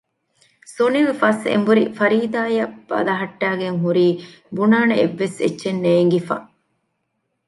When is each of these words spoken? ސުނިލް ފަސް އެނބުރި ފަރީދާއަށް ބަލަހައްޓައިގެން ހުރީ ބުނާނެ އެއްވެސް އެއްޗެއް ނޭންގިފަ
ސުނިލް 0.75 1.11
ފަސް 1.19 1.43
އެނބުރި 1.51 1.83
ފަރީދާއަށް 1.97 2.75
ބަލަހައްޓައިގެން 2.89 3.77
ހުރީ 3.83 4.07
ބުނާނެ 4.55 4.95
އެއްވެސް 4.99 5.37
އެއްޗެއް 5.41 5.81
ނޭންގިފަ 5.83 6.35